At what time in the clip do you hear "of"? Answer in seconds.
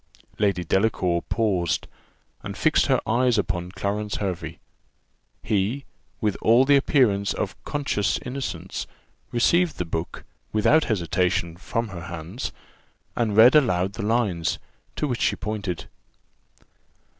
7.35-7.55